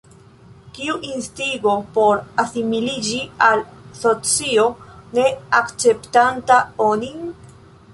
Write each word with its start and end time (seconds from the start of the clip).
Kiu 0.77 0.95
instigo 1.09 1.73
por 1.97 2.23
asimiliĝi 2.45 3.21
al 3.51 3.63
socio 4.03 4.67
ne 5.21 5.31
akceptanta 5.63 6.63
onin? 6.93 7.27